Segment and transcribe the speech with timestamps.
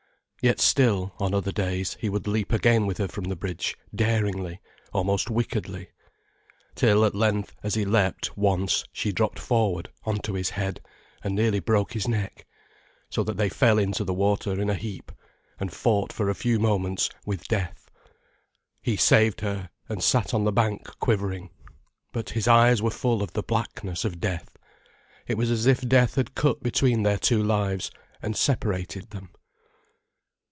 [0.43, 4.59] Yet still, on other days, he would leap again with her from the bridge, daringly,
[4.91, 5.89] almost wickedly.
[6.73, 10.81] Till at length, as he leapt, once, she dropped forward on to his head,
[11.23, 12.47] and nearly broke his neck,
[13.07, 15.11] so that they fell into the water in a heap,
[15.59, 17.91] and fought for a few moments with death.
[18.81, 21.51] He saved her, and sat on the bank, quivering.
[22.11, 24.57] But his eyes were full of the blackness of death.
[25.27, 27.91] It was as if death had cut between their two lives,
[28.23, 29.29] and separated them.